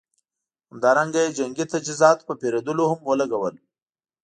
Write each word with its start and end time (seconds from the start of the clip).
همدارنګه 0.71 1.19
یې 1.23 1.35
جنګي 1.37 1.65
تجهیزاتو 1.73 2.27
په 2.27 2.33
پېرودلو 2.41 2.83
هم 2.91 2.99
ولګول. 3.03 3.55